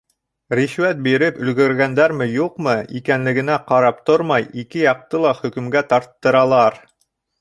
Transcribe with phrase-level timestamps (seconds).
[0.59, 6.81] Ришүәт биреп өлгөргәндәрме-юҡмы икәнлегенә ҡарап тормай, ике яҡты ла хөкөмгә тарттыралар.